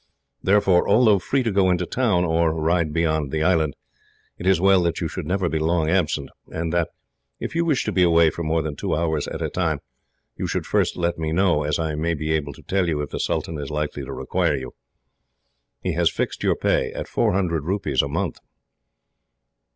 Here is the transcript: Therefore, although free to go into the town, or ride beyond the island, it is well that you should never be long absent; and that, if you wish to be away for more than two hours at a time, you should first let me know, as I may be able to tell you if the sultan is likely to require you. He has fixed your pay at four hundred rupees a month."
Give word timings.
Therefore, 0.41 0.89
although 0.89 1.19
free 1.19 1.43
to 1.43 1.51
go 1.51 1.69
into 1.69 1.85
the 1.85 1.91
town, 1.91 2.25
or 2.25 2.55
ride 2.55 2.91
beyond 2.91 3.29
the 3.31 3.43
island, 3.43 3.75
it 4.39 4.47
is 4.47 4.59
well 4.59 4.81
that 4.81 4.99
you 4.99 5.07
should 5.07 5.27
never 5.27 5.47
be 5.47 5.59
long 5.59 5.91
absent; 5.91 6.31
and 6.47 6.73
that, 6.73 6.87
if 7.39 7.53
you 7.55 7.63
wish 7.63 7.83
to 7.85 7.91
be 7.91 8.01
away 8.01 8.31
for 8.31 8.41
more 8.41 8.63
than 8.63 8.75
two 8.75 8.95
hours 8.95 9.27
at 9.27 9.43
a 9.43 9.49
time, 9.51 9.79
you 10.35 10.47
should 10.47 10.65
first 10.65 10.97
let 10.97 11.19
me 11.19 11.31
know, 11.31 11.61
as 11.61 11.77
I 11.77 11.93
may 11.93 12.15
be 12.15 12.31
able 12.31 12.53
to 12.53 12.63
tell 12.63 12.87
you 12.89 12.99
if 13.03 13.11
the 13.11 13.19
sultan 13.19 13.59
is 13.59 13.69
likely 13.69 14.03
to 14.03 14.11
require 14.11 14.55
you. 14.55 14.73
He 15.83 15.93
has 15.93 16.09
fixed 16.09 16.41
your 16.41 16.55
pay 16.55 16.91
at 16.93 17.07
four 17.07 17.33
hundred 17.33 17.65
rupees 17.65 18.01
a 18.01 18.07
month." 18.07 18.39